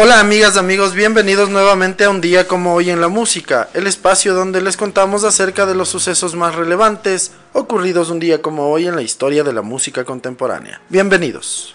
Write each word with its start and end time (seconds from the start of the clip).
Hola 0.00 0.20
amigas, 0.20 0.56
amigos, 0.56 0.94
bienvenidos 0.94 1.50
nuevamente 1.50 2.04
a 2.04 2.10
un 2.10 2.20
día 2.20 2.46
como 2.46 2.72
hoy 2.72 2.88
en 2.88 3.00
la 3.00 3.08
música, 3.08 3.68
el 3.74 3.88
espacio 3.88 4.32
donde 4.32 4.60
les 4.60 4.76
contamos 4.76 5.24
acerca 5.24 5.66
de 5.66 5.74
los 5.74 5.88
sucesos 5.88 6.36
más 6.36 6.54
relevantes 6.54 7.32
ocurridos 7.52 8.08
un 8.08 8.20
día 8.20 8.40
como 8.40 8.70
hoy 8.70 8.86
en 8.86 8.94
la 8.94 9.02
historia 9.02 9.42
de 9.42 9.52
la 9.52 9.62
música 9.62 10.04
contemporánea. 10.04 10.80
Bienvenidos. 10.88 11.74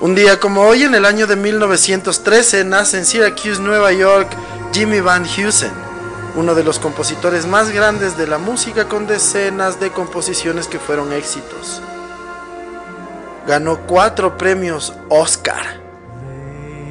Un 0.00 0.14
día 0.14 0.38
como 0.38 0.62
hoy, 0.62 0.84
en 0.84 0.94
el 0.94 1.04
año 1.04 1.26
de 1.26 1.34
1913, 1.34 2.64
nace 2.64 2.98
en 2.98 3.06
Syracuse, 3.06 3.60
Nueva 3.60 3.90
York, 3.90 4.28
Jimmy 4.74 4.98
Van 4.98 5.24
Heusen, 5.24 5.70
uno 6.34 6.52
de 6.56 6.64
los 6.64 6.80
compositores 6.80 7.46
más 7.46 7.70
grandes 7.70 8.16
de 8.16 8.26
la 8.26 8.38
música 8.38 8.88
con 8.88 9.06
decenas 9.06 9.78
de 9.78 9.92
composiciones 9.92 10.66
que 10.66 10.80
fueron 10.80 11.12
éxitos. 11.12 11.80
Ganó 13.46 13.86
cuatro 13.86 14.36
premios 14.36 14.92
Oscar. 15.10 15.80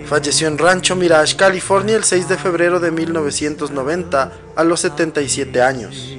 Falleció 0.05 0.47
en 0.47 0.57
Rancho 0.57 0.95
Mirage, 0.95 1.35
California, 1.35 1.97
el 1.97 2.05
6 2.05 2.29
de 2.29 2.37
febrero 2.37 2.79
de 2.79 2.91
1990, 2.91 4.31
a 4.55 4.63
los 4.63 4.79
77 4.79 5.61
años. 5.61 6.15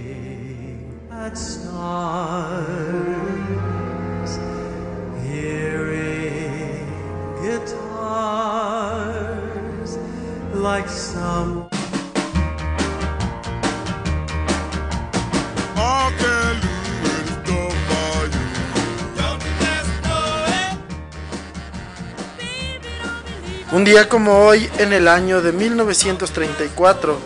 Un 23.72 23.84
día 23.84 24.08
como 24.08 24.38
hoy, 24.38 24.70
en 24.78 24.94
el 24.94 25.06
año 25.06 25.42
de 25.42 25.52
1934, 25.52 27.18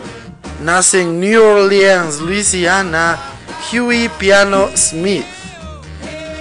nace 0.61 1.03
en 1.03 1.21
New 1.21 1.41
Orleans, 1.41 2.19
Louisiana, 2.19 3.17
Huey 3.71 4.09
Piano 4.19 4.67
Smith, 4.75 5.23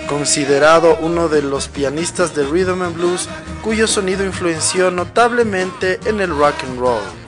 considerado 0.08 0.96
uno 1.00 1.28
de 1.28 1.42
los 1.42 1.68
pianistas 1.68 2.34
de 2.34 2.44
rhythm 2.44 2.82
and 2.82 2.96
blues 2.96 3.28
cuyo 3.62 3.86
sonido 3.86 4.24
influenció 4.24 4.90
notablemente 4.90 6.00
en 6.06 6.20
el 6.20 6.30
rock 6.30 6.54
and 6.64 6.80
roll. 6.80 7.27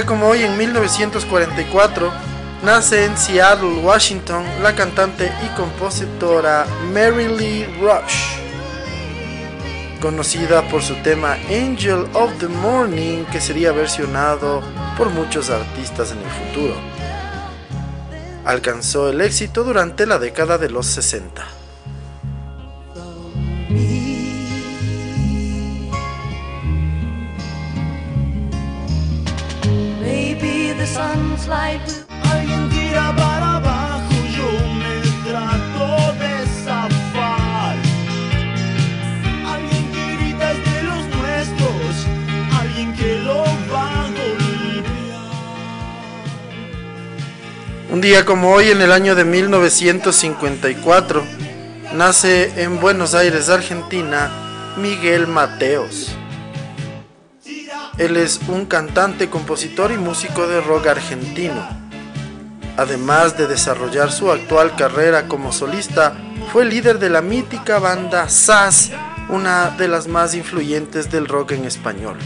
Como 0.00 0.28
hoy, 0.28 0.42
en 0.42 0.56
1944, 0.56 2.10
nace 2.64 3.04
en 3.04 3.16
Seattle, 3.18 3.80
Washington, 3.82 4.42
la 4.62 4.74
cantante 4.74 5.30
y 5.44 5.48
compositora 5.54 6.66
Mary 6.94 7.28
Lee 7.28 7.66
Rush, 7.78 8.38
conocida 10.00 10.62
por 10.68 10.82
su 10.82 10.94
tema 11.02 11.34
Angel 11.50 12.06
of 12.14 12.32
the 12.38 12.48
Morning, 12.48 13.24
que 13.26 13.40
sería 13.40 13.72
versionado 13.72 14.62
por 14.96 15.10
muchos 15.10 15.50
artistas 15.50 16.12
en 16.12 16.18
el 16.18 16.30
futuro. 16.30 16.74
Alcanzó 18.46 19.10
el 19.10 19.20
éxito 19.20 19.62
durante 19.62 20.06
la 20.06 20.18
década 20.18 20.56
de 20.56 20.70
los 20.70 20.86
60. 20.86 21.44
Alguien 31.50 32.70
tira 32.70 33.12
para 33.16 33.56
abajo, 33.56 34.14
yo 34.36 34.48
me 34.78 34.94
trato 35.28 35.86
de 36.20 36.34
zafar. 36.64 37.76
Alguien 39.44 39.84
que 39.90 40.04
grita 40.18 40.52
es 40.52 40.60
de 40.64 40.78
los 40.84 41.02
nuestros, 41.16 42.06
alguien 42.60 42.88
que 42.94 43.10
lo 43.24 43.42
va 43.74 43.86
a 43.90 44.06
golpear. 44.06 45.26
Un 47.90 48.00
día 48.00 48.24
como 48.24 48.52
hoy, 48.52 48.70
en 48.70 48.80
el 48.80 48.92
año 48.92 49.16
de 49.16 49.24
1954, 49.24 51.24
nace 51.94 52.62
en 52.62 52.80
Buenos 52.80 53.14
Aires, 53.14 53.48
Argentina, 53.48 54.30
Miguel 54.76 55.26
Mateos. 55.26 56.16
Él 57.98 58.16
es 58.16 58.40
un 58.48 58.64
cantante, 58.64 59.28
compositor 59.28 59.92
y 59.92 59.98
músico 59.98 60.46
de 60.46 60.60
rock 60.60 60.86
argentino. 60.86 61.68
Además 62.76 63.36
de 63.36 63.46
desarrollar 63.46 64.10
su 64.10 64.30
actual 64.30 64.74
carrera 64.76 65.28
como 65.28 65.52
solista, 65.52 66.14
fue 66.52 66.64
líder 66.64 66.98
de 66.98 67.10
la 67.10 67.20
mítica 67.20 67.78
banda 67.78 68.28
SAS, 68.30 68.92
una 69.28 69.70
de 69.70 69.88
las 69.88 70.08
más 70.08 70.34
influyentes 70.34 71.10
del 71.10 71.26
rock 71.26 71.52
en 71.52 71.66
español. 71.66 72.16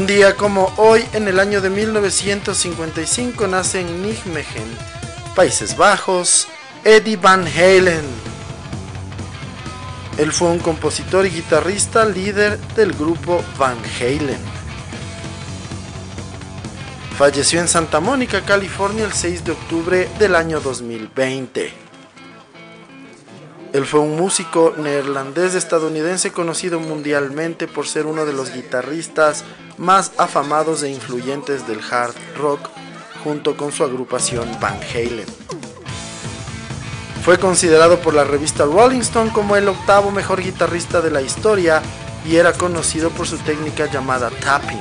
Un 0.00 0.06
día 0.06 0.34
como 0.34 0.72
hoy, 0.78 1.04
en 1.12 1.28
el 1.28 1.38
año 1.38 1.60
de 1.60 1.68
1955, 1.68 3.46
nace 3.46 3.80
en 3.80 4.02
Nijmegen, 4.02 4.64
Países 5.36 5.76
Bajos, 5.76 6.48
Eddie 6.84 7.18
Van 7.18 7.46
Halen. 7.46 8.06
Él 10.16 10.32
fue 10.32 10.48
un 10.48 10.58
compositor 10.58 11.26
y 11.26 11.28
guitarrista 11.28 12.06
líder 12.06 12.58
del 12.74 12.94
grupo 12.94 13.44
Van 13.58 13.76
Halen. 14.00 14.40
Falleció 17.18 17.60
en 17.60 17.68
Santa 17.68 18.00
Mónica, 18.00 18.40
California, 18.40 19.04
el 19.04 19.12
6 19.12 19.44
de 19.44 19.52
octubre 19.52 20.08
del 20.18 20.34
año 20.34 20.60
2020. 20.60 21.89
Él 23.72 23.86
fue 23.86 24.00
un 24.00 24.16
músico 24.16 24.74
neerlandés 24.76 25.54
estadounidense 25.54 26.32
conocido 26.32 26.80
mundialmente 26.80 27.68
por 27.68 27.86
ser 27.86 28.06
uno 28.06 28.26
de 28.26 28.32
los 28.32 28.52
guitarristas 28.52 29.44
más 29.78 30.10
afamados 30.18 30.82
e 30.82 30.90
influyentes 30.90 31.68
del 31.68 31.80
hard 31.88 32.14
rock 32.36 32.68
junto 33.22 33.56
con 33.56 33.70
su 33.70 33.84
agrupación 33.84 34.48
Van 34.60 34.80
Halen. 34.92 35.26
Fue 37.24 37.38
considerado 37.38 38.00
por 38.00 38.14
la 38.14 38.24
revista 38.24 38.64
Rolling 38.64 39.00
Stone 39.00 39.32
como 39.32 39.54
el 39.54 39.68
octavo 39.68 40.10
mejor 40.10 40.42
guitarrista 40.42 41.00
de 41.00 41.12
la 41.12 41.22
historia 41.22 41.80
y 42.26 42.36
era 42.36 42.52
conocido 42.54 43.10
por 43.10 43.28
su 43.28 43.36
técnica 43.38 43.86
llamada 43.86 44.30
tapping. 44.30 44.80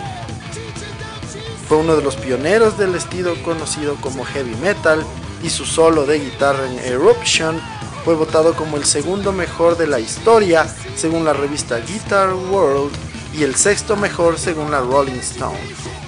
Fue 1.67 1.77
uno 1.77 1.95
de 1.95 2.01
los 2.01 2.15
pioneros 2.15 2.77
del 2.79 2.95
estilo 2.95 3.35
conocido 3.43 3.95
como 4.01 4.25
heavy 4.25 4.55
metal 4.55 5.05
y 5.43 5.49
su 5.51 5.65
solo 5.65 6.07
de 6.07 6.19
guitarra 6.19 6.65
en 6.65 6.79
Eruption 6.79 7.61
fue 8.09 8.15
votado 8.15 8.55
como 8.55 8.75
el 8.75 8.85
segundo 8.85 9.31
mejor 9.31 9.77
de 9.77 9.85
la 9.85 9.99
historia 9.99 10.65
según 10.95 11.25
la 11.25 11.33
revista 11.33 11.77
Guitar 11.77 12.33
World 12.33 12.91
y 13.37 13.43
el 13.43 13.53
sexto 13.53 13.95
mejor 13.95 14.39
según 14.39 14.71
la 14.71 14.79
Rolling 14.79 15.19
Stone. 15.19 15.98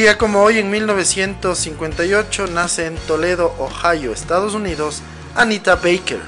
Día 0.00 0.16
como 0.16 0.42
hoy, 0.42 0.58
en 0.58 0.70
1958, 0.70 2.46
nace 2.46 2.86
en 2.86 2.96
Toledo, 3.06 3.54
Ohio, 3.58 4.12
Estados 4.12 4.54
Unidos, 4.54 5.02
Anita 5.34 5.74
Baker. 5.76 6.20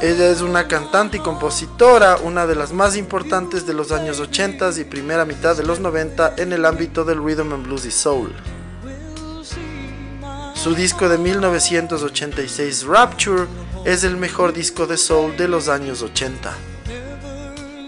Ella 0.00 0.30
es 0.30 0.40
una 0.40 0.68
cantante 0.68 1.16
y 1.16 1.20
compositora, 1.20 2.16
una 2.18 2.46
de 2.46 2.54
las 2.54 2.72
más 2.72 2.96
importantes 2.96 3.66
de 3.66 3.74
los 3.74 3.90
años 3.90 4.20
80 4.20 4.70
y 4.78 4.84
primera 4.84 5.24
mitad 5.24 5.56
de 5.56 5.64
los 5.64 5.80
90 5.80 6.34
en 6.36 6.52
el 6.52 6.64
ámbito 6.64 7.04
del 7.04 7.20
rhythm 7.20 7.52
and 7.52 7.66
blues 7.66 7.84
y 7.84 7.90
soul. 7.90 8.32
Su 10.54 10.76
disco 10.76 11.08
de 11.08 11.18
1986, 11.18 12.84
Rapture, 12.84 13.46
es 13.84 14.04
el 14.04 14.16
mejor 14.16 14.52
disco 14.52 14.86
de 14.86 14.96
soul 14.96 15.36
de 15.36 15.48
los 15.48 15.68
años 15.68 16.02
80. 16.02 16.71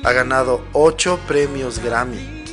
Ha 0.05 0.13
ganado 0.13 0.63
8 0.75 1.21
premios 1.27 1.79
Grammy. 1.79 2.45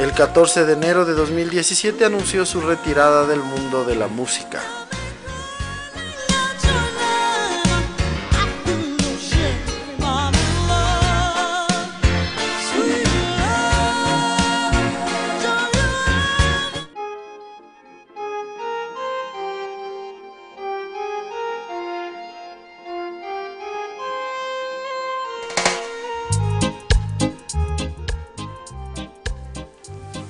El 0.00 0.12
14 0.12 0.64
de 0.64 0.72
enero 0.72 1.04
de 1.04 1.12
2017 1.12 2.04
anunció 2.04 2.44
su 2.44 2.60
retirada 2.62 3.28
del 3.28 3.38
mundo 3.38 3.84
de 3.84 3.94
la 3.94 4.08
música. 4.08 4.60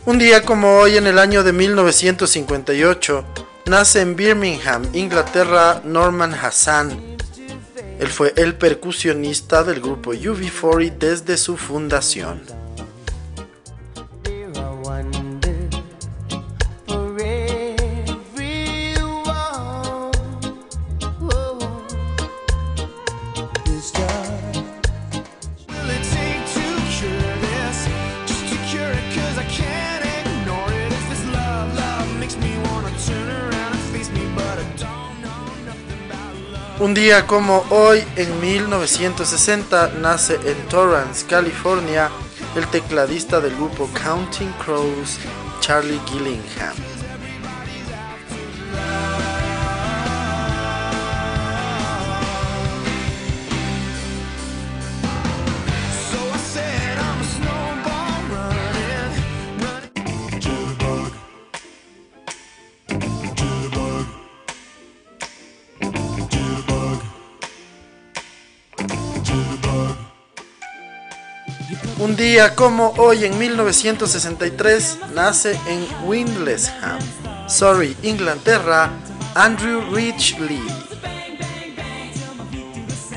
Un 0.05 0.19
día 0.19 0.43
como 0.43 0.79
hoy 0.79 0.97
en 0.97 1.07
el 1.07 1.17
año 1.17 1.45
de 1.45 1.53
1958, 1.53 3.25
nace 3.67 4.01
en 4.01 4.17
Birmingham, 4.17 4.83
Inglaterra, 4.95 5.81
Norman 5.85 6.35
Hassan. 6.35 7.17
Él 8.01 8.09
fue 8.09 8.35
el 8.37 8.57
percusionista 8.57 9.63
del 9.63 9.81
grupo 9.81 10.13
UB40 10.13 10.99
desde 10.99 11.37
su 11.37 11.57
fundación. 11.57 12.43
Día 37.03 37.27
como 37.27 37.65
hoy, 37.71 38.05
en 38.15 38.41
1960, 38.41 39.95
nace 40.01 40.35
en 40.45 40.69
Torrance, 40.69 41.27
California, 41.27 42.09
el 42.55 42.65
tecladista 42.69 43.41
del 43.41 43.57
grupo 43.57 43.91
Counting 44.05 44.53
Crows, 44.65 45.19
Charlie 45.59 46.01
Gillingham. 46.07 46.92
Como 72.55 72.91
hoy 72.99 73.25
en 73.25 73.37
1963 73.37 74.99
nace 75.13 75.59
en 75.67 75.85
Windlesham, 76.07 76.99
Surrey, 77.49 77.97
Inglaterra, 78.05 78.93
Andrew 79.35 79.83
Rich 79.93 80.39
Lee. 80.39 80.63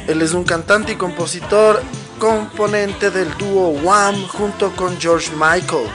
Él 0.08 0.24
es 0.24 0.34
un 0.34 0.44
cantante 0.44 0.94
y 0.94 0.96
compositor 0.96 1.84
componente 2.18 3.12
del 3.12 3.32
dúo 3.38 3.70
Wham 3.70 4.28
junto 4.28 4.76
con 4.76 5.00
George 5.00 5.32
Michael. 5.34 5.88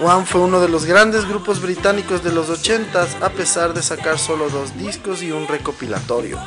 Wham 0.00 0.24
fue 0.24 0.40
uno 0.40 0.60
de 0.60 0.70
los 0.70 0.86
grandes 0.86 1.28
grupos 1.28 1.60
británicos 1.60 2.24
de 2.24 2.32
los 2.32 2.48
80s 2.48 3.20
a 3.20 3.28
pesar 3.28 3.74
de 3.74 3.82
sacar 3.82 4.18
solo 4.18 4.48
dos 4.48 4.74
discos 4.78 5.22
y 5.22 5.32
un 5.32 5.46
recopilatorio. 5.48 6.40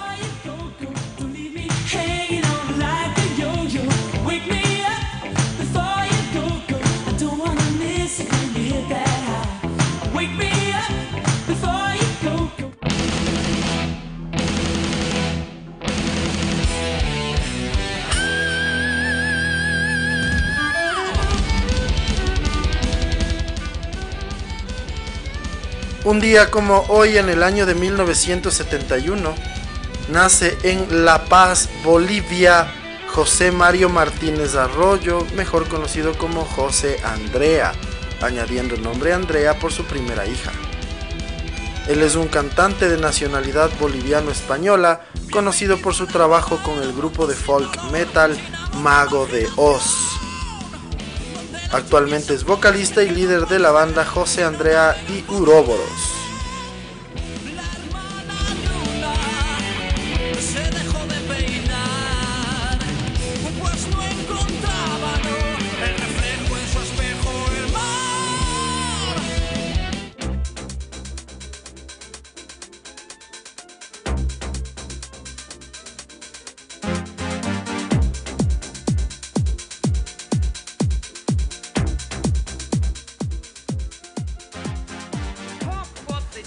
Un 26.09 26.19
día 26.19 26.49
como 26.49 26.85
hoy 26.87 27.19
en 27.19 27.29
el 27.29 27.43
año 27.43 27.67
de 27.67 27.75
1971, 27.75 29.35
nace 30.11 30.57
en 30.63 31.05
La 31.05 31.25
Paz, 31.25 31.69
Bolivia, 31.83 32.73
José 33.13 33.51
Mario 33.51 33.89
Martínez 33.89 34.55
Arroyo, 34.55 35.23
mejor 35.35 35.67
conocido 35.67 36.17
como 36.17 36.45
José 36.45 36.99
Andrea, 37.03 37.73
añadiendo 38.23 38.73
el 38.73 38.81
nombre 38.81 39.13
Andrea 39.13 39.59
por 39.59 39.71
su 39.71 39.85
primera 39.85 40.25
hija. 40.25 40.51
Él 41.87 42.01
es 42.01 42.15
un 42.15 42.27
cantante 42.27 42.89
de 42.89 42.97
nacionalidad 42.97 43.69
boliviano-española, 43.79 45.01
conocido 45.31 45.77
por 45.77 45.93
su 45.93 46.07
trabajo 46.07 46.57
con 46.63 46.81
el 46.81 46.91
grupo 46.91 47.27
de 47.27 47.35
folk 47.35 47.83
metal 47.91 48.35
Mago 48.81 49.27
de 49.27 49.47
Oz. 49.57 50.28
Actualmente 51.71 52.33
es 52.33 52.43
vocalista 52.43 53.03
y 53.03 53.09
líder 53.09 53.47
de 53.47 53.59
la 53.59 53.71
banda 53.71 54.03
José 54.03 54.43
Andrea 54.43 54.95
y 55.07 55.23
Uroboros. 55.31 56.18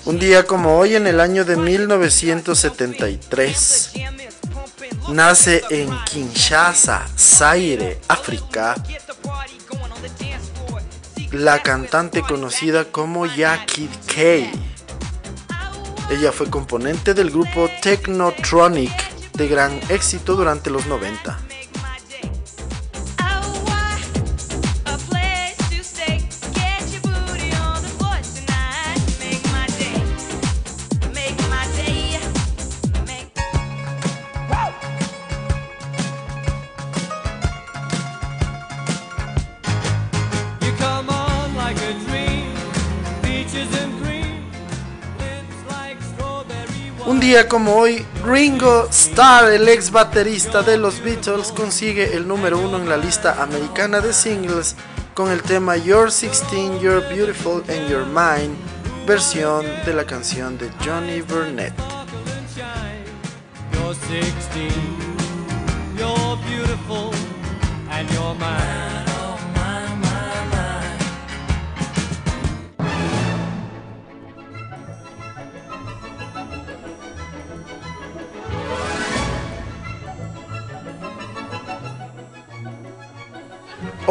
Un 0.05 0.19
día 0.19 0.45
como 0.45 0.79
hoy 0.79 0.97
en 0.97 1.07
el 1.07 1.21
año 1.21 1.45
de 1.45 1.57
1973, 1.57 3.93
nace 5.11 5.63
en 5.71 5.97
Kinshasa, 6.05 7.07
Zaire, 7.17 8.01
África, 8.09 8.75
la 11.31 11.63
cantante 11.63 12.23
conocida 12.23 12.87
como 12.87 13.27
Jackie 13.27 13.89
Kay. 14.13 14.51
Ella 16.11 16.33
fue 16.33 16.51
componente 16.51 17.15
del 17.15 17.31
grupo 17.31 17.71
Technotronic 17.81 18.91
de 19.35 19.47
gran 19.47 19.79
éxito 19.89 20.35
durante 20.35 20.71
los 20.71 20.85
90. 20.87 21.39
Día 47.23 47.49
como 47.49 47.77
hoy, 47.77 48.05
Ringo 48.25 48.89
Starr, 48.91 49.53
el 49.53 49.69
ex 49.69 49.93
baterista 49.93 50.63
de 50.63 50.77
los 50.77 51.01
Beatles, 51.05 51.53
consigue 51.53 52.17
el 52.17 52.27
número 52.27 52.59
uno 52.59 52.79
en 52.79 52.89
la 52.89 52.97
lista 52.97 53.41
americana 53.41 54.01
de 54.01 54.13
singles 54.13 54.75
con 55.15 55.31
el 55.31 55.41
tema 55.41 55.77
You're 55.77 56.11
16, 56.11 56.81
You're 56.81 57.07
Beautiful 57.15 57.63
and 57.69 57.89
You're 57.89 58.07
Mine, 58.07 58.57
versión 59.07 59.65
de 59.87 59.95
la 59.95 60.05
canción 60.05 60.59
de 60.59 60.69
Johnny 60.85 61.21
Burnett. 61.21 61.73
You're 63.73 63.95
16, 63.95 64.73
you're 65.97 66.37
beautiful 66.49 67.13
and 67.89 68.11
you're 68.11 68.35
mine. 68.35 68.72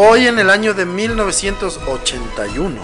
Hoy 0.04 0.26
en 0.26 0.40
el 0.40 0.50
año 0.50 0.74
de 0.74 0.88
1981 0.88 2.82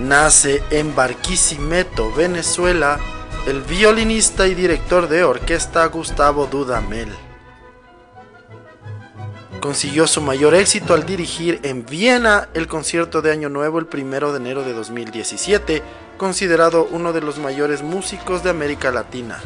nace 0.00 0.60
en 0.70 0.96
Barquisimeto, 0.96 2.12
Venezuela, 2.12 2.98
el 3.46 3.62
violinista 3.62 4.48
y 4.48 4.56
director 4.56 5.08
de 5.08 5.22
orquesta 5.22 5.86
Gustavo 5.86 6.46
Dudamel. 6.46 7.08
Consiguió 9.60 10.08
su 10.08 10.20
mayor 10.20 10.56
éxito 10.56 10.92
al 10.92 11.06
dirigir 11.06 11.60
en 11.62 11.86
Viena 11.86 12.48
el 12.52 12.66
concierto 12.66 13.22
de 13.22 13.30
Año 13.30 13.48
Nuevo 13.48 13.78
el 13.78 13.86
1 13.86 14.32
de 14.32 14.38
enero 14.38 14.64
de 14.64 14.72
2017, 14.72 15.84
considerado 16.16 16.88
uno 16.90 17.12
de 17.12 17.20
los 17.20 17.38
mayores 17.38 17.84
músicos 17.84 18.42
de 18.42 18.50
América 18.50 18.90
Latina. 18.90 19.38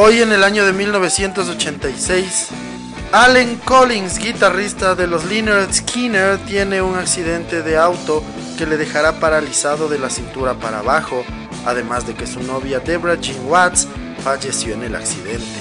Hoy 0.00 0.22
en 0.22 0.30
el 0.30 0.44
año 0.44 0.64
de 0.64 0.72
1986, 0.72 2.50
Allen 3.10 3.56
Collins, 3.64 4.20
guitarrista 4.20 4.94
de 4.94 5.08
los 5.08 5.24
Leonard 5.24 5.72
Skinner, 5.72 6.38
tiene 6.38 6.80
un 6.80 6.94
accidente 6.94 7.64
de 7.64 7.76
auto 7.76 8.22
que 8.56 8.64
le 8.64 8.76
dejará 8.76 9.18
paralizado 9.18 9.88
de 9.88 9.98
la 9.98 10.08
cintura 10.08 10.54
para 10.54 10.78
abajo, 10.78 11.24
además 11.66 12.06
de 12.06 12.14
que 12.14 12.28
su 12.28 12.40
novia 12.44 12.78
Deborah 12.78 13.16
Jean 13.16 13.44
Watts 13.48 13.88
falleció 14.22 14.74
en 14.74 14.84
el 14.84 14.94
accidente. 14.94 15.58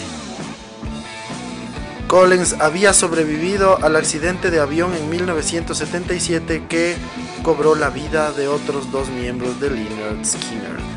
Collins 2.05 2.57
había 2.59 2.93
sobrevivido 2.93 3.83
al 3.83 3.95
accidente 3.95 4.51
de 4.51 4.59
avión 4.59 4.93
en 4.93 5.09
1977 5.09 6.67
que 6.69 6.95
cobró 7.41 7.73
la 7.73 7.89
vida 7.89 8.31
de 8.33 8.47
otros 8.47 8.91
dos 8.91 9.09
miembros 9.09 9.59
de 9.59 9.71
Leonard 9.71 10.23
Skinner. 10.23 10.96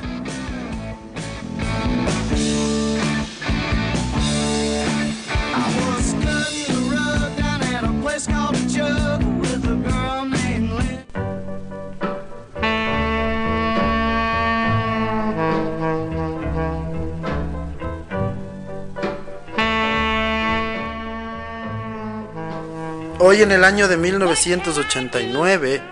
Hoy 23.22 23.42
en 23.42 23.52
el 23.52 23.64
año 23.64 23.86
de 23.86 23.98
1989 23.98 25.82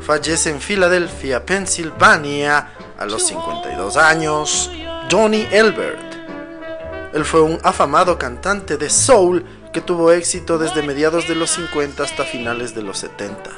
fallece 0.00 0.50
en 0.50 0.60
Filadelfia, 0.60 1.46
Pensilvania, 1.46 2.72
a 2.98 3.06
los 3.06 3.24
52 3.28 3.96
años, 3.96 4.68
Johnny 5.08 5.46
Elbert. 5.52 6.12
Él 7.14 7.24
fue 7.24 7.42
un 7.42 7.60
afamado 7.62 8.18
cantante 8.18 8.76
de 8.76 8.90
soul 8.90 9.46
que 9.72 9.80
tuvo 9.80 10.10
éxito 10.10 10.58
desde 10.58 10.82
mediados 10.82 11.28
de 11.28 11.36
los 11.36 11.50
50 11.50 12.02
hasta 12.02 12.24
finales 12.24 12.74
de 12.74 12.82
los 12.82 12.98
70. 12.98 13.48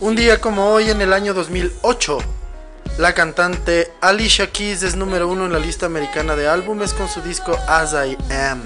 Un 0.00 0.16
día 0.16 0.40
como 0.40 0.70
hoy 0.72 0.88
en 0.88 1.02
el 1.02 1.12
año 1.12 1.34
2008, 1.34 2.18
la 2.96 3.12
cantante 3.12 3.92
Alicia 4.00 4.50
Keys 4.50 4.82
es 4.82 4.96
número 4.96 5.28
uno 5.28 5.44
en 5.44 5.52
la 5.52 5.58
lista 5.58 5.84
americana 5.84 6.36
de 6.36 6.48
álbumes 6.48 6.94
con 6.94 7.06
su 7.06 7.20
disco 7.20 7.54
As 7.68 7.92
I 7.92 8.16
Am. 8.32 8.62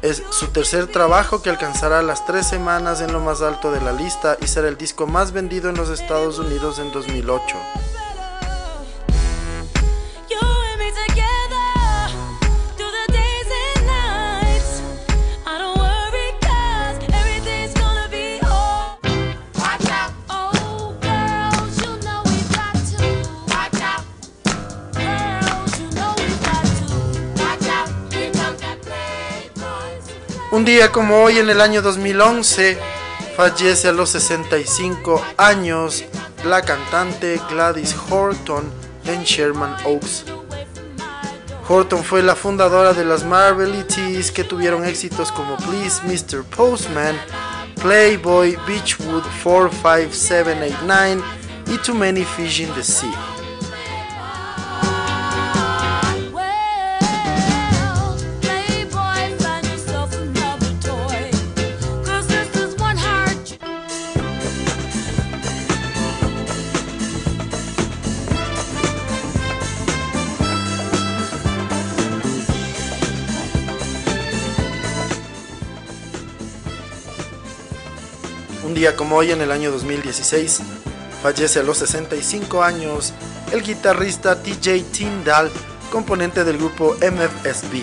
Es 0.00 0.22
su 0.30 0.46
tercer 0.52 0.86
trabajo 0.86 1.42
que 1.42 1.50
alcanzará 1.50 2.02
las 2.02 2.24
tres 2.24 2.46
semanas 2.46 3.00
en 3.00 3.12
lo 3.12 3.18
más 3.18 3.42
alto 3.42 3.72
de 3.72 3.80
la 3.80 3.90
lista 3.90 4.38
y 4.40 4.46
será 4.46 4.68
el 4.68 4.78
disco 4.78 5.08
más 5.08 5.32
vendido 5.32 5.70
en 5.70 5.76
los 5.76 5.88
Estados 5.90 6.38
Unidos 6.38 6.78
en 6.78 6.92
2008. 6.92 7.81
Un 30.62 30.66
día 30.66 30.92
como 30.92 31.24
hoy 31.24 31.38
en 31.38 31.50
el 31.50 31.60
año 31.60 31.82
2011 31.82 32.78
fallece 33.36 33.88
a 33.88 33.92
los 33.92 34.10
65 34.10 35.20
años 35.36 36.04
la 36.44 36.62
cantante 36.62 37.40
Gladys 37.50 37.96
Horton 38.08 38.72
en 39.06 39.24
Sherman 39.24 39.74
Oaks. 39.84 40.24
Horton 41.68 42.04
fue 42.04 42.22
la 42.22 42.36
fundadora 42.36 42.92
de 42.92 43.04
las 43.04 43.24
Marvelities 43.24 44.30
que 44.30 44.44
tuvieron 44.44 44.84
éxitos 44.84 45.32
como 45.32 45.56
Please 45.56 46.00
Mr. 46.04 46.44
Postman, 46.44 47.16
Playboy, 47.80 48.56
Beachwood 48.64 49.24
45789 49.42 51.22
y 51.74 51.78
Too 51.78 51.96
Many 51.96 52.24
Fish 52.24 52.60
in 52.60 52.72
the 52.74 52.84
Sea. 52.84 53.31
Como 78.90 79.16
hoy 79.16 79.30
en 79.30 79.40
el 79.40 79.52
año 79.52 79.70
2016, 79.70 80.60
fallece 81.22 81.60
a 81.60 81.62
los 81.62 81.78
65 81.78 82.64
años 82.64 83.12
el 83.52 83.62
guitarrista 83.62 84.42
TJ 84.42 84.82
Tyndall, 84.90 85.50
componente 85.92 86.42
del 86.42 86.58
grupo 86.58 86.96
MFSB. 86.96 87.82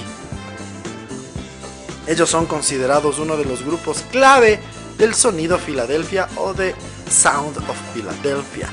Ellos 2.05 2.29
son 2.29 2.45
considerados 2.47 3.17
uno 3.17 3.37
de 3.37 3.45
los 3.45 3.63
grupos 3.63 4.03
clave 4.11 4.59
del 4.97 5.15
sonido 5.15 5.57
Philadelphia 5.57 6.27
o 6.35 6.53
de 6.53 6.75
Sound 7.09 7.57
of 7.69 7.77
Philadelphia. 7.93 8.67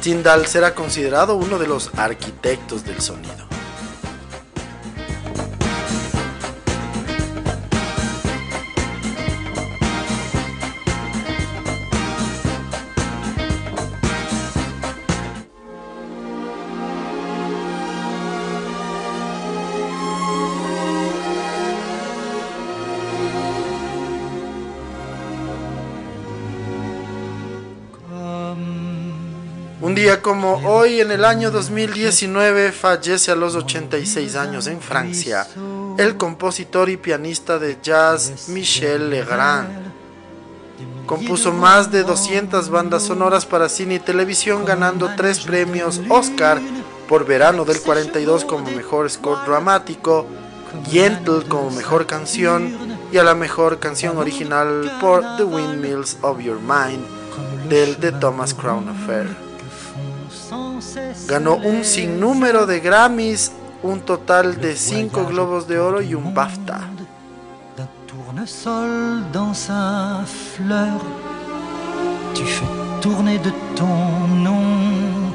Tyndall 0.00 0.46
será 0.46 0.74
considerado 0.74 1.34
uno 1.34 1.58
de 1.58 1.66
los 1.66 1.90
arquitectos 1.96 2.84
del 2.84 3.00
sonido. 3.00 3.48
Un 29.80 29.94
día 29.94 30.20
como 30.22 30.54
hoy, 30.68 31.00
en 31.00 31.12
el 31.12 31.24
año 31.24 31.52
2019, 31.52 32.72
fallece 32.72 33.30
a 33.30 33.36
los 33.36 33.54
86 33.54 34.34
años 34.34 34.66
en 34.66 34.80
Francia 34.80 35.46
el 35.96 36.16
compositor 36.16 36.88
y 36.88 36.96
pianista 36.96 37.60
de 37.60 37.78
jazz 37.80 38.48
Michel 38.48 39.08
Legrand. 39.08 39.68
Compuso 41.06 41.52
más 41.52 41.92
de 41.92 42.02
200 42.02 42.70
bandas 42.70 43.04
sonoras 43.04 43.46
para 43.46 43.68
cine 43.68 43.94
y 43.94 43.98
televisión, 44.00 44.64
ganando 44.64 45.10
tres 45.16 45.40
premios 45.40 46.00
Oscar 46.08 46.60
por 47.08 47.24
Verano 47.24 47.64
del 47.64 47.80
42 47.80 48.44
como 48.46 48.68
mejor 48.72 49.08
score 49.08 49.46
dramático, 49.46 50.26
Gentle 50.90 51.44
como 51.48 51.70
mejor 51.70 52.06
canción 52.06 52.76
y 53.12 53.18
a 53.18 53.22
la 53.22 53.36
mejor 53.36 53.78
canción 53.78 54.18
original 54.18 54.98
por 55.00 55.22
The 55.36 55.44
Windmills 55.44 56.18
of 56.22 56.40
Your 56.40 56.58
Mind 56.58 57.06
del 57.68 57.96
The 57.96 58.10
Thomas 58.10 58.52
Crown 58.52 58.88
Affair. 58.88 59.47
Ganó 61.28 61.56
un 61.56 61.84
sinnúmero 61.84 62.66
de 62.66 62.80
Grammys, 62.80 63.52
un 63.82 64.00
total 64.00 64.60
de 64.60 64.76
5 64.76 65.26
Globos 65.26 65.66
de 65.68 65.78
Oro 65.78 66.02
y 66.02 66.14
un 66.14 66.34
BAFTA. 66.34 66.80
tu 72.34 72.44
fais 72.44 72.66
tourner 73.00 73.38
de 73.38 73.50
ton 73.74 74.28
nom 74.44 75.32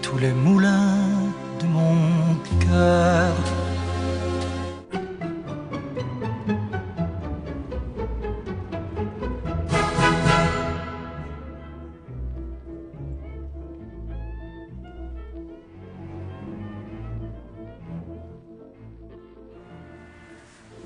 tous 0.00 0.18
les 0.18 0.32
moulins 0.32 1.32
de 1.60 1.66
mon 1.66 2.36
cœur. 2.60 3.32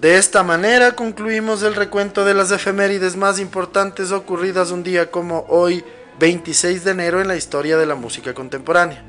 De 0.09 0.17
esta 0.17 0.43
manera 0.43 0.93
concluimos 0.93 1.63
el 1.63 1.75
recuento 1.75 2.25
de 2.25 2.33
las 2.33 2.51
efemérides 2.51 3.15
más 3.15 3.39
importantes 3.39 4.11
ocurridas 4.11 4.71
un 4.71 4.83
día 4.83 5.11
como 5.11 5.45
hoy, 5.51 5.85
26 6.19 6.83
de 6.83 6.93
enero, 6.93 7.21
en 7.21 7.29
la 7.29 7.37
historia 7.37 7.77
de 7.77 7.85
la 7.85 7.95
música 7.95 8.33
contemporánea. 8.33 9.05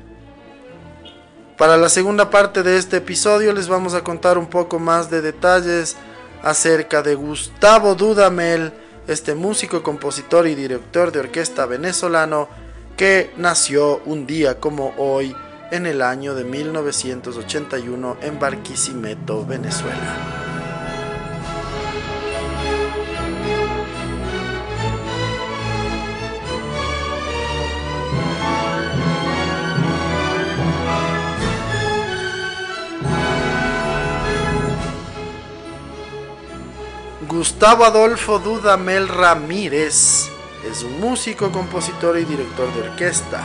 Para 1.56 1.78
la 1.78 1.88
segunda 1.88 2.28
parte 2.28 2.62
de 2.62 2.76
este 2.76 2.98
episodio 2.98 3.54
les 3.54 3.66
vamos 3.66 3.94
a 3.94 4.04
contar 4.04 4.36
un 4.36 4.48
poco 4.50 4.78
más 4.78 5.10
de 5.10 5.22
detalles 5.22 5.96
acerca 6.42 7.00
de 7.00 7.14
Gustavo 7.14 7.94
Dudamel, 7.94 8.70
este 9.08 9.34
músico, 9.34 9.82
compositor 9.82 10.46
y 10.46 10.54
director 10.54 11.12
de 11.12 11.20
orquesta 11.20 11.64
venezolano 11.64 12.46
que 12.98 13.32
nació 13.38 14.02
un 14.04 14.26
día 14.26 14.60
como 14.60 14.92
hoy 14.98 15.34
en 15.70 15.86
el 15.86 16.02
año 16.02 16.34
de 16.34 16.44
1981 16.44 18.18
en 18.20 18.38
Barquisimeto, 18.38 19.46
Venezuela. 19.46 20.39
Gustavo 37.40 37.86
Adolfo 37.86 38.38
Dudamel 38.38 39.08
Ramírez 39.08 40.28
es 40.70 40.82
un 40.82 41.00
músico, 41.00 41.50
compositor 41.50 42.18
y 42.18 42.26
director 42.26 42.70
de 42.74 42.82
orquesta. 42.90 43.42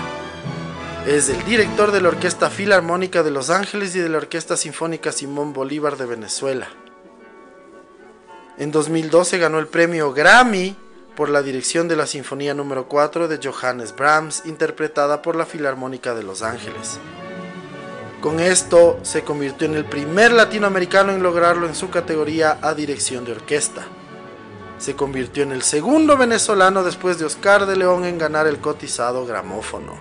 Es 1.07 1.29
el 1.29 1.41
director 1.45 1.93
de 1.93 2.01
la 2.01 2.09
Orquesta 2.09 2.49
Filarmónica 2.49 3.23
de 3.23 3.31
Los 3.31 3.49
Ángeles 3.49 3.95
y 3.95 3.99
de 3.99 4.09
la 4.09 4.17
Orquesta 4.17 4.57
Sinfónica 4.57 5.13
Simón 5.13 5.53
Bolívar 5.53 5.95
de 5.95 6.07
Venezuela. 6.07 6.67
En 8.57 8.73
2012 8.73 9.37
ganó 9.37 9.59
el 9.59 9.67
premio 9.67 10.11
Grammy 10.11 10.75
por 11.15 11.29
la 11.29 11.41
dirección 11.41 11.87
de 11.87 11.95
la 11.95 12.05
Sinfonía 12.05 12.53
número 12.53 12.89
4 12.89 13.29
de 13.29 13.39
Johannes 13.41 13.95
Brahms, 13.95 14.43
interpretada 14.43 15.21
por 15.21 15.37
la 15.37 15.45
Filarmónica 15.45 16.13
de 16.13 16.23
Los 16.23 16.41
Ángeles. 16.41 16.99
Con 18.25 18.39
esto 18.39 18.97
se 19.03 19.23
convirtió 19.23 19.67
en 19.67 19.75
el 19.75 19.85
primer 19.85 20.31
latinoamericano 20.31 21.11
en 21.11 21.21
lograrlo 21.21 21.67
en 21.67 21.75
su 21.75 21.91
categoría 21.91 22.57
a 22.59 22.73
dirección 22.73 23.23
de 23.23 23.33
orquesta. 23.33 23.83
Se 24.79 24.95
convirtió 24.95 25.43
en 25.43 25.51
el 25.51 25.61
segundo 25.61 26.17
venezolano 26.17 26.83
después 26.83 27.19
de 27.19 27.25
Oscar 27.25 27.67
de 27.67 27.75
León 27.75 28.03
en 28.03 28.17
ganar 28.17 28.47
el 28.47 28.57
cotizado 28.57 29.27
gramófono. 29.27 29.93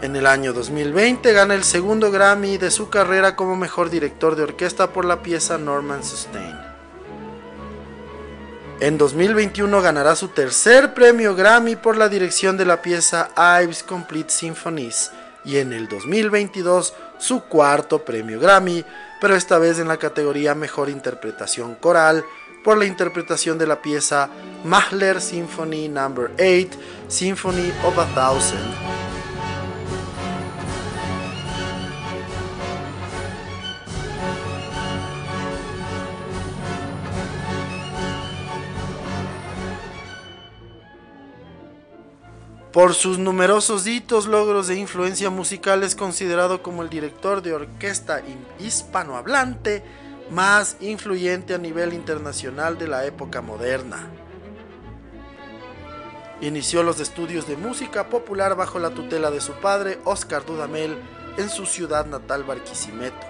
En 0.00 0.16
el 0.16 0.26
año 0.26 0.54
2020 0.54 1.34
gana 1.34 1.52
el 1.52 1.64
segundo 1.64 2.10
Grammy 2.10 2.56
de 2.56 2.70
su 2.70 2.88
carrera 2.88 3.36
como 3.36 3.54
mejor 3.54 3.90
director 3.90 4.36
de 4.36 4.44
orquesta 4.44 4.94
por 4.94 5.04
la 5.04 5.20
pieza 5.20 5.58
Norman 5.58 6.02
Sustain. 6.02 6.58
En 8.80 8.96
2021 8.96 9.82
ganará 9.82 10.16
su 10.16 10.28
tercer 10.28 10.94
premio 10.94 11.36
Grammy 11.36 11.76
por 11.76 11.98
la 11.98 12.08
dirección 12.08 12.56
de 12.56 12.64
la 12.64 12.80
pieza 12.80 13.28
Ives 13.36 13.82
Complete 13.82 14.30
Symphonies 14.30 15.10
y 15.46 15.58
en 15.58 15.72
el 15.72 15.88
2022 15.88 16.92
su 17.18 17.44
cuarto 17.44 18.04
premio 18.04 18.38
Grammy, 18.38 18.84
pero 19.20 19.34
esta 19.34 19.58
vez 19.58 19.78
en 19.78 19.88
la 19.88 19.96
categoría 19.96 20.54
Mejor 20.54 20.90
Interpretación 20.90 21.76
Coral 21.76 22.24
por 22.64 22.76
la 22.76 22.84
interpretación 22.84 23.56
de 23.56 23.66
la 23.68 23.80
pieza 23.80 24.28
Mahler 24.64 25.20
Symphony 25.20 25.88
No. 25.88 26.12
8, 26.34 26.68
Symphony 27.08 27.72
of 27.84 27.96
a 27.96 28.06
Thousand. 28.14 29.05
Por 42.76 42.92
sus 42.92 43.18
numerosos 43.18 43.86
hitos, 43.86 44.26
logros 44.26 44.68
e 44.68 44.74
influencia 44.74 45.30
musical 45.30 45.82
es 45.82 45.96
considerado 45.96 46.62
como 46.62 46.82
el 46.82 46.90
director 46.90 47.40
de 47.40 47.54
orquesta 47.54 48.20
hispanohablante 48.58 49.82
más 50.30 50.76
influyente 50.80 51.54
a 51.54 51.58
nivel 51.58 51.94
internacional 51.94 52.76
de 52.76 52.86
la 52.86 53.06
época 53.06 53.40
moderna. 53.40 54.10
Inició 56.42 56.82
los 56.82 57.00
estudios 57.00 57.48
de 57.48 57.56
música 57.56 58.10
popular 58.10 58.56
bajo 58.56 58.78
la 58.78 58.90
tutela 58.90 59.30
de 59.30 59.40
su 59.40 59.54
padre, 59.54 59.98
Oscar 60.04 60.44
Dudamel, 60.44 60.98
en 61.38 61.48
su 61.48 61.64
ciudad 61.64 62.04
natal 62.04 62.44
Barquisimeto. 62.44 63.26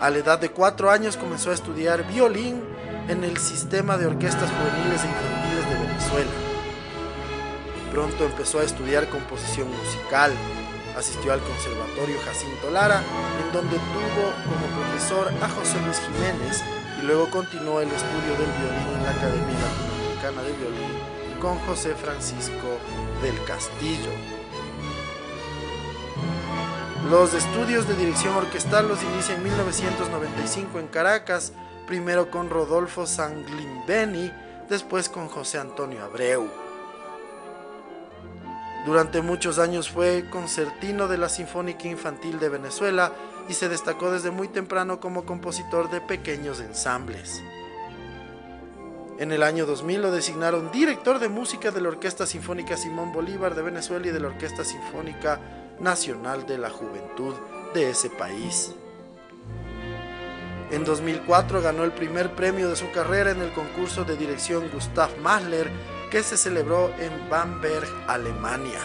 A 0.00 0.10
la 0.10 0.18
edad 0.18 0.38
de 0.38 0.50
cuatro 0.50 0.90
años 0.90 1.16
comenzó 1.16 1.50
a 1.50 1.54
estudiar 1.54 2.06
violín 2.06 2.62
en 3.08 3.24
el 3.24 3.38
sistema 3.38 3.96
de 3.96 4.04
orquestas 4.04 4.50
juveniles 4.50 5.02
e 5.02 5.08
infantiles 5.08 5.66
de 5.66 5.86
Venezuela 5.86 6.51
Pronto 7.92 8.24
empezó 8.24 8.60
a 8.60 8.64
estudiar 8.64 9.10
composición 9.10 9.68
musical. 9.68 10.32
Asistió 10.96 11.30
al 11.30 11.40
Conservatorio 11.40 12.16
Jacinto 12.24 12.70
Lara, 12.70 13.02
en 13.44 13.52
donde 13.52 13.76
tuvo 13.76 14.32
como 14.48 14.80
profesor 14.80 15.30
a 15.42 15.48
José 15.50 15.78
Luis 15.84 16.00
Jiménez 16.00 16.62
y 16.98 17.04
luego 17.04 17.28
continuó 17.28 17.82
el 17.82 17.88
estudio 17.88 18.32
del 18.38 18.50
violín 18.58 18.96
en 18.96 19.04
la 19.04 19.10
Academia 19.10 19.58
Latinoamericana 19.60 20.42
de 20.42 20.52
Violín 20.52 21.38
con 21.38 21.58
José 21.66 21.94
Francisco 21.94 22.78
del 23.20 23.44
Castillo. 23.44 24.10
Los 27.10 27.34
estudios 27.34 27.86
de 27.86 27.96
dirección 27.96 28.34
orquestal 28.36 28.88
los 28.88 29.02
inicia 29.02 29.34
en 29.34 29.42
1995 29.42 30.78
en 30.78 30.86
Caracas, 30.86 31.52
primero 31.86 32.30
con 32.30 32.48
Rodolfo 32.48 33.06
Sanglimbeni, 33.06 34.32
después 34.70 35.10
con 35.10 35.28
José 35.28 35.58
Antonio 35.58 36.02
Abreu. 36.02 36.61
Durante 38.84 39.22
muchos 39.22 39.60
años 39.60 39.88
fue 39.88 40.24
concertino 40.28 41.06
de 41.06 41.16
la 41.16 41.28
Sinfónica 41.28 41.86
Infantil 41.86 42.40
de 42.40 42.48
Venezuela 42.48 43.12
y 43.48 43.54
se 43.54 43.68
destacó 43.68 44.10
desde 44.10 44.32
muy 44.32 44.48
temprano 44.48 44.98
como 44.98 45.24
compositor 45.24 45.88
de 45.90 46.00
pequeños 46.00 46.58
ensambles. 46.60 47.42
En 49.18 49.30
el 49.30 49.44
año 49.44 49.66
2000 49.66 50.02
lo 50.02 50.10
designaron 50.10 50.72
director 50.72 51.20
de 51.20 51.28
música 51.28 51.70
de 51.70 51.80
la 51.80 51.90
Orquesta 51.90 52.26
Sinfónica 52.26 52.76
Simón 52.76 53.12
Bolívar 53.12 53.54
de 53.54 53.62
Venezuela 53.62 54.08
y 54.08 54.10
de 54.10 54.18
la 54.18 54.28
Orquesta 54.28 54.64
Sinfónica 54.64 55.38
Nacional 55.78 56.44
de 56.44 56.58
la 56.58 56.70
Juventud 56.70 57.34
de 57.74 57.90
ese 57.90 58.10
país. 58.10 58.74
En 60.72 60.84
2004 60.84 61.62
ganó 61.62 61.84
el 61.84 61.92
primer 61.92 62.34
premio 62.34 62.68
de 62.68 62.74
su 62.76 62.90
carrera 62.90 63.30
en 63.30 63.42
el 63.42 63.52
concurso 63.52 64.04
de 64.04 64.16
dirección 64.16 64.70
Gustav 64.72 65.10
Mahler 65.20 65.70
que 66.12 66.22
se 66.22 66.36
celebró 66.36 66.90
en 66.98 67.30
Bamberg, 67.30 67.88
Alemania. 68.06 68.80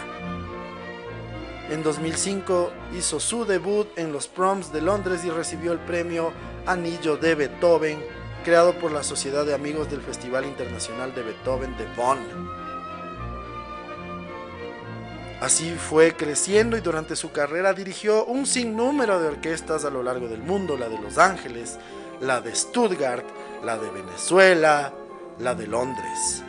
En 1.68 1.82
2005 1.82 2.72
hizo 2.96 3.20
su 3.20 3.44
debut 3.44 3.86
en 3.96 4.12
los 4.12 4.26
Proms 4.26 4.72
de 4.72 4.80
Londres 4.80 5.26
y 5.26 5.30
recibió 5.30 5.72
el 5.72 5.78
premio 5.78 6.32
Anillo 6.64 7.18
de 7.18 7.34
Beethoven, 7.34 8.02
creado 8.44 8.78
por 8.78 8.92
la 8.92 9.02
Sociedad 9.02 9.44
de 9.44 9.52
Amigos 9.52 9.90
del 9.90 10.00
Festival 10.00 10.46
Internacional 10.46 11.14
de 11.14 11.22
Beethoven 11.22 11.76
de 11.76 11.84
Bonn. 11.94 12.18
Así 15.42 15.74
fue 15.74 16.16
creciendo 16.16 16.78
y 16.78 16.80
durante 16.80 17.14
su 17.14 17.30
carrera 17.30 17.74
dirigió 17.74 18.24
un 18.24 18.46
sinnúmero 18.46 19.20
de 19.20 19.28
orquestas 19.28 19.84
a 19.84 19.90
lo 19.90 20.02
largo 20.02 20.28
del 20.28 20.42
mundo, 20.42 20.78
la 20.78 20.88
de 20.88 20.98
Los 20.98 21.18
Ángeles, 21.18 21.78
la 22.22 22.40
de 22.40 22.54
Stuttgart, 22.54 23.26
la 23.62 23.76
de 23.76 23.90
Venezuela, 23.90 24.94
la 25.38 25.54
de 25.54 25.66
Londres. 25.66 26.42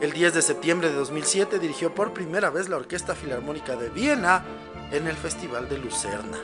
El 0.00 0.12
10 0.12 0.34
de 0.34 0.42
septiembre 0.42 0.90
de 0.90 0.94
2007 0.94 1.58
dirigió 1.58 1.94
por 1.94 2.12
primera 2.12 2.50
vez 2.50 2.68
la 2.68 2.76
Orquesta 2.76 3.14
Filarmónica 3.14 3.76
de 3.76 3.88
Viena 3.88 4.44
en 4.92 5.06
el 5.06 5.16
Festival 5.16 5.70
de 5.70 5.78
Lucerna. 5.78 6.36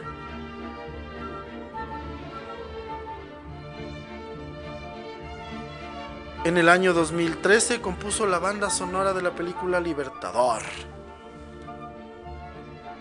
En 6.44 6.56
el 6.56 6.70
año 6.70 6.94
2013 6.94 7.82
compuso 7.82 8.26
la 8.26 8.38
banda 8.38 8.70
sonora 8.70 9.12
de 9.12 9.20
la 9.20 9.32
película 9.32 9.80
Libertador. 9.80 10.62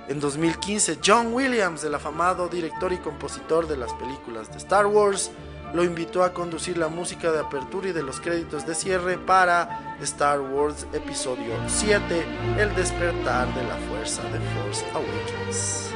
En 0.10 0.20
2015, 0.20 1.00
John 1.04 1.34
Williams, 1.34 1.86
el 1.86 1.96
afamado 1.96 2.50
director 2.50 2.92
y 2.92 2.98
compositor 2.98 3.68
de 3.70 3.78
las 3.78 3.94
películas 3.94 4.52
de 4.52 4.58
Star 4.58 4.86
Wars, 4.86 5.32
lo 5.74 5.84
invitó 5.84 6.24
a 6.24 6.34
conducir 6.34 6.78
la 6.78 6.90
música 6.90 7.32
de 7.32 7.40
apertura 7.40 7.90
y 7.90 7.92
de 7.94 8.04
los 8.04 8.20
créditos 8.20 8.66
de 8.66 8.76
cierre 8.76 9.18
para 9.18 9.98
Star 10.02 10.42
Wars 10.42 10.86
Episodio 10.94 11.54
7, 11.68 12.26
El 12.58 12.76
despertar 12.76 13.54
de 13.54 13.64
la 13.64 13.76
fuerza 13.88 14.22
de 14.24 14.40
Force 14.40 14.86
Awakens. 14.94 15.92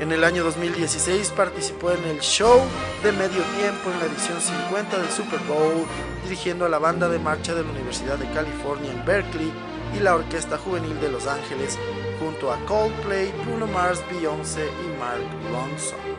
En 0.00 0.12
el 0.12 0.24
año 0.24 0.44
2016 0.44 1.30
participó 1.36 1.90
en 1.90 2.02
el 2.04 2.20
show 2.20 2.60
de 3.02 3.12
medio 3.12 3.42
tiempo 3.58 3.90
en 3.92 3.98
la 3.98 4.06
edición 4.06 4.40
50 4.40 4.96
del 4.96 5.10
Super 5.10 5.40
Bowl, 5.40 5.84
dirigiendo 6.22 6.64
a 6.64 6.70
la 6.70 6.78
banda 6.78 7.08
de 7.08 7.18
marcha 7.18 7.54
de 7.54 7.62
la 7.64 7.70
Universidad 7.70 8.16
de 8.16 8.30
California 8.32 8.90
en 8.90 9.04
Berkeley 9.04 9.52
y 9.94 10.00
la 10.00 10.14
Orquesta 10.14 10.56
Juvenil 10.56 10.98
de 11.00 11.10
Los 11.10 11.26
Ángeles, 11.26 11.78
junto 12.18 12.50
a 12.50 12.58
Coldplay, 12.64 13.30
Bruno 13.44 13.66
Mars, 13.66 14.02
Beyoncé 14.10 14.66
y 14.66 14.98
Mark 14.98 15.20
Ronson. 15.52 16.09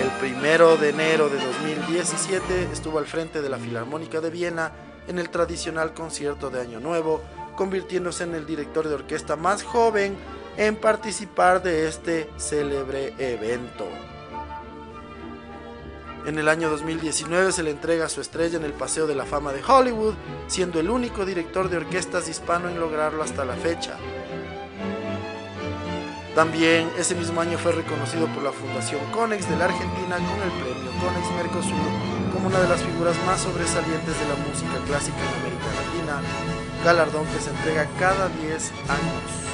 El 0.00 0.10
primero 0.18 0.76
de 0.76 0.90
enero 0.90 1.28
de 1.28 1.38
2017 1.38 2.68
estuvo 2.72 2.98
al 2.98 3.06
frente 3.06 3.40
de 3.40 3.48
la 3.48 3.58
Filarmónica 3.58 4.20
de 4.20 4.28
Viena 4.28 4.72
en 5.06 5.20
el 5.20 5.30
tradicional 5.30 5.94
concierto 5.94 6.50
de 6.50 6.60
Año 6.60 6.80
Nuevo, 6.80 7.22
convirtiéndose 7.54 8.24
en 8.24 8.34
el 8.34 8.44
director 8.44 8.88
de 8.88 8.94
orquesta 8.94 9.36
más 9.36 9.62
joven 9.62 10.16
en 10.56 10.76
participar 10.76 11.62
de 11.62 11.86
este 11.86 12.28
célebre 12.36 13.14
evento. 13.18 13.86
En 16.26 16.38
el 16.38 16.48
año 16.48 16.70
2019 16.70 17.52
se 17.52 17.62
le 17.62 17.70
entrega 17.70 18.08
su 18.08 18.20
estrella 18.20 18.56
en 18.56 18.64
el 18.64 18.72
Paseo 18.72 19.06
de 19.06 19.14
la 19.14 19.26
Fama 19.26 19.52
de 19.52 19.62
Hollywood, 19.62 20.14
siendo 20.48 20.80
el 20.80 20.90
único 20.90 21.24
director 21.24 21.68
de 21.68 21.76
orquestas 21.76 22.28
hispano 22.28 22.68
en 22.68 22.80
lograrlo 22.80 23.22
hasta 23.22 23.44
la 23.44 23.54
fecha. 23.54 23.96
También 26.34 26.90
ese 26.98 27.14
mismo 27.14 27.40
año 27.40 27.58
fue 27.58 27.70
reconocido 27.70 28.26
por 28.26 28.42
la 28.42 28.50
Fundación 28.50 29.00
Conex 29.12 29.48
de 29.48 29.56
la 29.56 29.66
Argentina 29.66 30.16
con 30.16 30.42
el 30.42 30.50
premio 30.60 30.90
Conex 31.00 31.30
Mercosur 31.36 32.24
como 32.32 32.48
una 32.48 32.58
de 32.58 32.68
las 32.68 32.82
figuras 32.82 33.14
más 33.24 33.40
sobresalientes 33.40 34.18
de 34.18 34.26
la 34.26 34.34
música 34.34 34.84
clásica 34.84 35.16
en 35.16 35.40
América 35.40 35.66
Latina, 35.78 36.20
galardón 36.84 37.24
que 37.26 37.38
se 37.38 37.50
entrega 37.50 37.86
cada 38.00 38.28
10 38.28 38.72
años. 38.88 39.44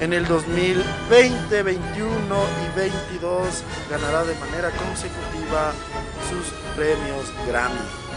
En 0.00 0.12
el 0.12 0.26
2020, 0.26 1.62
21 1.62 2.08
y 2.10 2.78
22 2.78 3.64
ganará 3.88 4.24
de 4.24 4.34
manera 4.34 4.70
consecutiva 4.70 5.72
sus 6.28 6.52
premios 6.74 7.32
Grammy. 7.46 8.07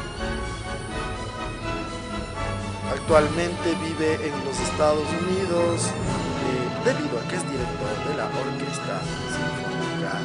Actualmente 2.91 3.73
vive 3.81 4.15
en 4.15 4.45
los 4.45 4.59
Estados 4.59 5.07
Unidos 5.21 5.85
eh, 5.85 6.83
debido 6.83 7.19
a 7.19 7.27
que 7.27 7.37
es 7.37 7.43
director 7.49 7.89
de 8.05 8.17
la 8.17 8.25
Orquesta 8.25 8.99
Sinfónica 9.31 10.19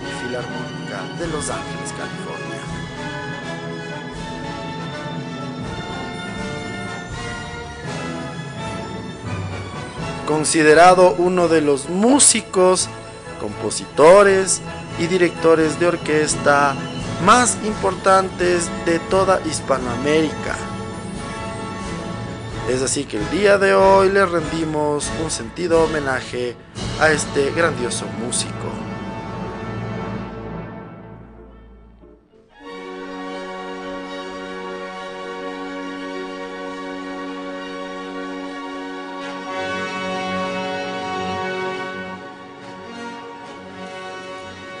y 0.00 0.24
Filarmónica 0.24 1.18
de 1.18 1.26
Los 1.26 1.50
Ángeles, 1.50 1.92
California. 1.98 2.60
Considerado 10.28 11.16
uno 11.18 11.48
de 11.48 11.62
los 11.62 11.88
músicos, 11.88 12.88
compositores 13.40 14.62
y 15.00 15.08
directores 15.08 15.80
de 15.80 15.88
orquesta 15.88 16.76
más 17.24 17.58
importantes 17.64 18.70
de 18.86 19.00
toda 19.00 19.40
Hispanoamérica. 19.44 20.56
Es 22.68 22.80
así 22.80 23.04
que 23.04 23.18
el 23.18 23.30
día 23.30 23.58
de 23.58 23.74
hoy 23.74 24.08
le 24.08 24.24
rendimos 24.24 25.10
un 25.22 25.30
sentido 25.30 25.84
homenaje 25.84 26.56
a 26.98 27.10
este 27.10 27.50
grandioso 27.50 28.06
músico. 28.24 28.52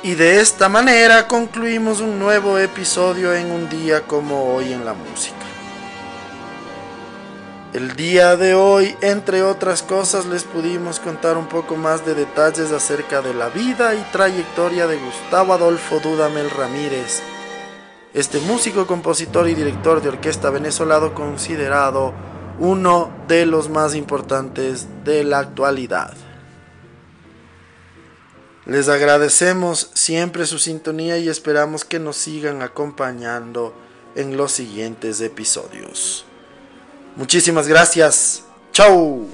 Y 0.02 0.14
de 0.14 0.40
esta 0.40 0.70
manera 0.70 1.28
concluimos 1.28 2.00
un 2.00 2.18
nuevo 2.18 2.58
episodio 2.58 3.34
en 3.34 3.50
un 3.50 3.68
día 3.68 4.06
como 4.06 4.54
hoy 4.54 4.72
en 4.72 4.86
la 4.86 4.94
música. 4.94 5.43
El 7.74 7.96
día 7.96 8.36
de 8.36 8.54
hoy, 8.54 8.94
entre 9.00 9.42
otras 9.42 9.82
cosas, 9.82 10.26
les 10.26 10.44
pudimos 10.44 11.00
contar 11.00 11.36
un 11.36 11.48
poco 11.48 11.74
más 11.74 12.06
de 12.06 12.14
detalles 12.14 12.70
acerca 12.70 13.20
de 13.20 13.34
la 13.34 13.48
vida 13.48 13.96
y 13.96 14.02
trayectoria 14.12 14.86
de 14.86 14.96
Gustavo 14.96 15.54
Adolfo 15.54 15.98
Dudamel 15.98 16.50
Ramírez, 16.50 17.20
este 18.12 18.38
músico, 18.38 18.86
compositor 18.86 19.48
y 19.48 19.54
director 19.54 20.00
de 20.00 20.10
orquesta 20.10 20.50
venezolano 20.50 21.14
considerado 21.14 22.14
uno 22.60 23.10
de 23.26 23.44
los 23.44 23.68
más 23.68 23.96
importantes 23.96 24.86
de 25.02 25.24
la 25.24 25.40
actualidad. 25.40 26.14
Les 28.66 28.88
agradecemos 28.88 29.90
siempre 29.94 30.46
su 30.46 30.60
sintonía 30.60 31.18
y 31.18 31.28
esperamos 31.28 31.84
que 31.84 31.98
nos 31.98 32.14
sigan 32.14 32.62
acompañando 32.62 33.74
en 34.14 34.36
los 34.36 34.52
siguientes 34.52 35.20
episodios. 35.20 36.24
Muchísimas 37.16 37.68
gracias. 37.68 38.42
Chao. 38.72 39.26